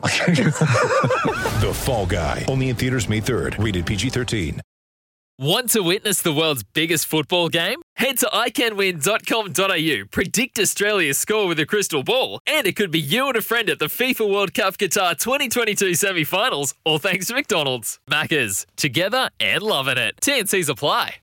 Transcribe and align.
The 1.60 1.72
Fall 1.74 2.06
Guy. 2.06 2.44
Only 2.48 2.70
in 2.70 2.76
theaters 2.76 3.08
May 3.08 3.20
3rd. 3.20 3.62
Rated 3.62 3.84
PG-13. 3.86 4.60
Want 5.38 5.70
to 5.70 5.80
witness 5.82 6.20
the 6.20 6.34
world's 6.34 6.62
biggest 6.62 7.06
football 7.06 7.48
game? 7.48 7.80
Head 7.96 8.18
to 8.18 8.26
iCanWin.com.au, 8.26 10.04
predict 10.10 10.58
Australia's 10.58 11.16
score 11.16 11.46
with 11.46 11.58
a 11.58 11.64
crystal 11.64 12.02
ball, 12.02 12.40
and 12.46 12.66
it 12.66 12.76
could 12.76 12.90
be 12.90 13.00
you 13.00 13.26
and 13.28 13.36
a 13.36 13.40
friend 13.40 13.70
at 13.70 13.78
the 13.78 13.86
FIFA 13.86 14.30
World 14.30 14.52
Cup 14.52 14.76
Qatar 14.76 15.18
2022 15.18 15.94
semi 15.94 16.24
finals, 16.24 16.74
all 16.84 16.98
thanks 16.98 17.28
to 17.28 17.34
McDonald's. 17.34 17.98
Maccas, 18.10 18.66
together 18.76 19.30
and 19.40 19.62
loving 19.62 19.96
it. 19.96 20.16
TNC's 20.20 20.68
apply. 20.68 21.16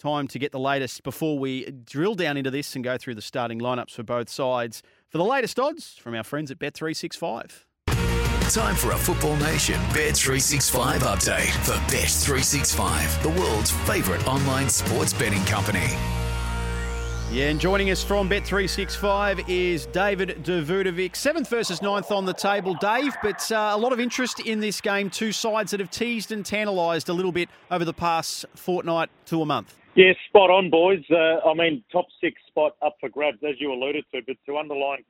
Time 0.00 0.26
to 0.28 0.38
get 0.40 0.50
the 0.50 0.58
latest 0.60 1.04
before 1.04 1.38
we 1.38 1.64
drill 1.70 2.16
down 2.16 2.36
into 2.36 2.50
this 2.50 2.74
and 2.74 2.82
go 2.84 2.96
through 2.96 3.14
the 3.14 3.22
starting 3.22 3.60
lineups 3.60 3.92
for 3.92 4.02
both 4.02 4.28
sides. 4.28 4.82
For 5.08 5.18
the 5.18 5.24
latest 5.24 5.60
odds 5.60 5.96
from 5.96 6.16
our 6.16 6.24
friends 6.24 6.50
at 6.50 6.58
Bet365. 6.58 7.66
Time 8.50 8.76
for 8.76 8.92
a 8.92 8.96
Football 8.96 9.36
Nation 9.36 9.78
Bet365 9.90 11.00
update 11.00 11.50
for 11.66 11.74
Bet365, 11.92 13.22
the 13.22 13.28
world's 13.28 13.70
favourite 13.70 14.26
online 14.26 14.70
sports 14.70 15.12
betting 15.12 15.44
company. 15.44 15.86
Yeah, 17.30 17.50
and 17.50 17.60
joining 17.60 17.90
us 17.90 18.02
from 18.02 18.26
Bet365 18.26 19.44
is 19.48 19.84
David 19.84 20.42
Davudovic. 20.44 21.14
Seventh 21.14 21.50
versus 21.50 21.82
ninth 21.82 22.10
on 22.10 22.24
the 22.24 22.32
table, 22.32 22.72
Dave, 22.80 23.14
but 23.22 23.52
uh, 23.52 23.72
a 23.74 23.76
lot 23.76 23.92
of 23.92 24.00
interest 24.00 24.40
in 24.40 24.60
this 24.60 24.80
game. 24.80 25.10
Two 25.10 25.30
sides 25.30 25.72
that 25.72 25.80
have 25.80 25.90
teased 25.90 26.32
and 26.32 26.46
tantalised 26.46 27.10
a 27.10 27.12
little 27.12 27.32
bit 27.32 27.50
over 27.70 27.84
the 27.84 27.92
past 27.92 28.46
fortnight 28.54 29.10
to 29.26 29.42
a 29.42 29.46
month. 29.46 29.76
Yeah, 29.94 30.14
spot 30.26 30.48
on, 30.48 30.70
boys. 30.70 31.04
Uh, 31.10 31.46
I 31.46 31.52
mean, 31.52 31.84
top 31.92 32.06
six 32.18 32.40
spot 32.46 32.76
up 32.80 32.96
for 32.98 33.10
grabs, 33.10 33.44
as 33.46 33.56
you 33.60 33.70
alluded 33.74 34.06
to, 34.14 34.22
but 34.26 34.36
to 34.46 34.56
underline 34.56 35.04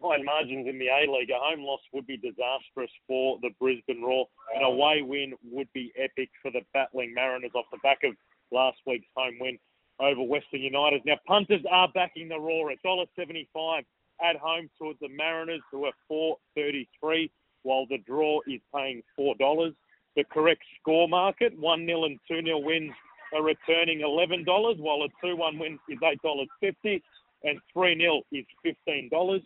fine 0.00 0.24
margins 0.24 0.66
in 0.68 0.78
the 0.78 0.88
A 0.88 1.10
League, 1.10 1.30
a 1.30 1.38
home 1.38 1.64
loss 1.64 1.80
would 1.92 2.06
be 2.06 2.16
disastrous 2.16 2.90
for 3.06 3.38
the 3.42 3.50
Brisbane 3.60 4.02
Roar. 4.02 4.26
and 4.54 4.64
a 4.64 4.66
away 4.66 5.02
win 5.02 5.34
would 5.50 5.68
be 5.72 5.92
epic 5.96 6.30
for 6.42 6.50
the 6.50 6.62
battling 6.72 7.14
Mariners 7.14 7.52
off 7.54 7.66
the 7.72 7.78
back 7.82 7.98
of 8.04 8.14
last 8.50 8.78
week's 8.86 9.06
home 9.16 9.36
win 9.40 9.58
over 10.00 10.22
Western 10.22 10.60
United. 10.60 11.02
Now, 11.04 11.18
punters 11.26 11.62
are 11.70 11.88
backing 11.94 12.28
the 12.28 12.38
Roar 12.38 12.70
at 12.70 12.78
$1.75 12.84 13.84
at 14.22 14.36
home 14.36 14.68
towards 14.78 14.98
the 15.00 15.08
Mariners, 15.08 15.62
who 15.70 15.86
are 15.86 15.92
4.33, 16.10 17.30
while 17.62 17.86
the 17.86 17.98
draw 17.98 18.40
is 18.46 18.60
paying 18.74 19.02
$4. 19.18 19.74
The 20.16 20.24
correct 20.24 20.62
score 20.80 21.08
market, 21.08 21.58
1 21.58 21.86
0 21.86 22.04
and 22.04 22.20
2 22.28 22.42
0 22.44 22.58
wins 22.58 22.92
are 23.34 23.42
returning 23.42 24.00
$11, 24.00 24.78
while 24.78 25.02
a 25.02 25.08
2 25.26 25.36
1 25.36 25.58
win 25.58 25.78
is 25.88 25.98
$8.50 25.98 27.02
and 27.42 27.58
3 27.72 27.98
0 27.98 28.22
is 28.32 28.44
$15. 28.64 29.42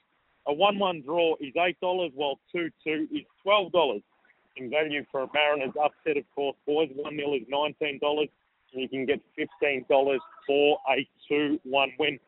A 0.49 0.53
1 0.53 0.79
1 0.79 1.03
draw 1.03 1.35
is 1.41 1.53
$8, 1.55 2.13
while 2.15 2.39
2 2.53 2.71
2 2.85 3.09
is 3.13 3.23
$12. 3.47 4.03
In 4.57 4.71
value 4.71 5.05
for 5.13 5.23
a 5.23 5.29
Mariners 5.33 5.75
upset, 5.81 6.17
of 6.17 6.25
course, 6.35 6.57
boys, 6.67 6.91
1 6.95 7.17
0 7.17 7.35
is 7.35 7.43
$19, 7.53 8.29
and 8.73 8.83
you 8.83 8.89
can 8.89 9.07
get 9.07 9.21
$15 9.39 10.19
for 10.47 10.79
a 10.91 11.07
2 11.29 11.61
1 11.63 11.93
win. 11.99 12.19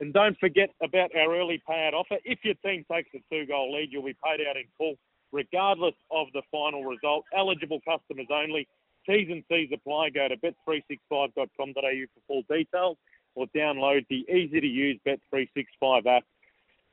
And 0.00 0.14
don't 0.14 0.38
forget 0.38 0.70
about 0.82 1.14
our 1.14 1.34
early 1.36 1.62
payout 1.68 1.92
offer. 1.92 2.16
If 2.24 2.38
your 2.42 2.54
team 2.64 2.84
takes 2.90 3.10
a 3.14 3.18
two 3.30 3.46
goal 3.46 3.74
lead, 3.74 3.88
you'll 3.92 4.04
be 4.04 4.16
paid 4.24 4.40
out 4.48 4.56
in 4.56 4.64
full, 4.78 4.96
regardless 5.30 5.94
of 6.10 6.28
the 6.32 6.42
final 6.50 6.84
result. 6.84 7.24
Eligible 7.36 7.80
customers 7.86 8.26
only. 8.30 8.66
T's 9.06 9.28
and 9.30 9.44
C's 9.50 9.70
apply. 9.72 10.10
Go 10.10 10.28
to 10.28 10.36
bet365.com.au 10.36 11.34
for 11.44 12.20
full 12.26 12.42
details 12.48 12.96
or 13.34 13.46
download 13.54 14.06
the 14.08 14.24
easy 14.32 14.60
to 14.60 14.66
use 14.66 14.98
Bet365 15.06 16.06
app. 16.06 16.24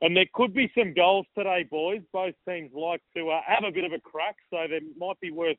And 0.00 0.16
there 0.16 0.26
could 0.32 0.54
be 0.54 0.70
some 0.78 0.94
goals 0.94 1.26
today, 1.36 1.66
boys. 1.68 2.02
Both 2.12 2.34
teams 2.48 2.70
like 2.74 3.02
to 3.16 3.30
uh, 3.30 3.40
have 3.46 3.64
a 3.64 3.72
bit 3.72 3.84
of 3.84 3.92
a 3.92 3.98
crack, 3.98 4.36
so 4.50 4.58
there 4.68 4.80
might 4.96 5.18
be 5.20 5.32
worth 5.32 5.56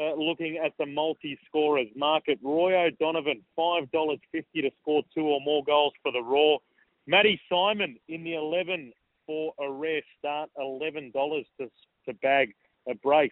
uh, 0.00 0.14
looking 0.14 0.58
at 0.64 0.72
the 0.78 0.86
multi-scorers 0.86 1.88
market. 1.96 2.38
Roy 2.42 2.86
O'Donovan, 2.86 3.42
$5.50 3.58 4.20
to 4.54 4.70
score 4.80 5.02
two 5.14 5.24
or 5.24 5.40
more 5.40 5.64
goals 5.64 5.92
for 6.02 6.12
the 6.12 6.22
Roar. 6.22 6.60
Matty 7.06 7.40
Simon 7.50 7.96
in 8.08 8.22
the 8.22 8.34
11 8.34 8.92
for 9.26 9.52
a 9.60 9.70
rare 9.70 10.02
start, 10.18 10.50
$11 10.58 11.12
to, 11.12 11.70
to 12.06 12.14
bag 12.22 12.54
a 12.88 12.94
brace. 12.94 13.30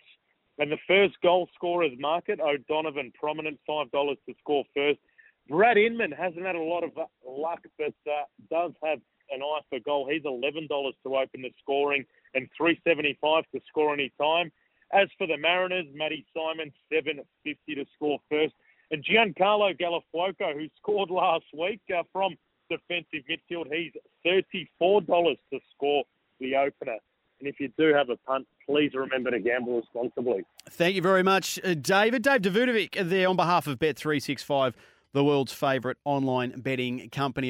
And 0.59 0.71
the 0.71 0.79
first 0.87 1.15
goal 1.23 1.49
scorers 1.55 1.93
market, 1.99 2.41
O'Donovan 2.41 3.13
prominent, 3.19 3.59
$5 3.69 3.91
to 3.93 4.35
score 4.41 4.65
first. 4.75 4.99
Brad 5.49 5.79
Inman 5.79 6.13
hasn't 6.13 6.45
had 6.45 6.57
a 6.57 6.63
lot 6.63 6.85
of 6.85 6.91
luck, 7.27 7.61
but 7.79 7.95
uh, 8.07 8.25
does 8.51 8.73
have 8.85 9.01
an 9.33 9.43
eye 9.43 9.61
for 9.69 9.79
goal. 9.81 10.09
He's 10.11 10.23
$11 10.23 10.69
to 10.69 11.17
open 11.17 11.43
the 11.43 11.53
scoring 11.63 12.05
and 12.35 12.49
$3.75 12.61 13.43
to 13.55 13.61
score 13.69 13.93
any 13.93 14.13
time. 14.21 14.53
As 14.93 15.09
for 15.19 15.27
the 15.27 15.37
Mariners, 15.37 15.87
Matty 15.95 16.27
Simon, 16.35 16.73
$7.50 16.93 17.25
to 17.45 17.85
score 17.95 18.19
first. 18.29 18.55
And 18.91 19.05
Giancarlo 19.05 19.79
Gallifuoco, 19.79 20.55
who 20.55 20.67
scored 20.77 21.11
last 21.11 21.45
week 21.57 21.81
uh, 21.97 22.03
from 22.13 22.37
defensive 22.69 23.23
midfield, 23.31 23.73
he's 23.73 23.93
$34 24.27 25.37
to 25.53 25.61
score 25.75 26.05
the 26.41 26.57
opener. 26.57 26.99
And 27.39 27.49
if 27.49 27.59
you 27.59 27.71
do 27.79 27.95
have 27.95 28.11
a 28.11 28.17
punt, 28.17 28.47
please 28.67 28.93
remember 28.95 29.31
to 29.31 29.41
gamble 29.41 29.79
responsibly. 29.79 30.45
Thank 30.69 30.95
you 30.95 31.03
very 31.03 31.23
much, 31.23 31.59
uh, 31.65 31.75
David. 31.75 32.23
Dave 32.23 32.43
Davudovic 32.43 33.09
there 33.09 33.29
on 33.29 33.37
behalf 33.37 33.67
of 33.67 33.79
Bet365, 33.79 34.75
the 35.13 35.25
world's 35.25 35.53
favourite 35.53 35.97
online 36.05 36.61
betting 36.61 37.09
company. 37.11 37.50